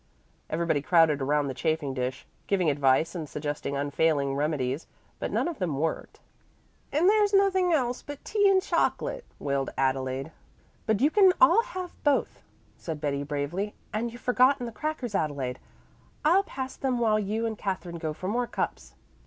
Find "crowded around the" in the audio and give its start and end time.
0.81-1.53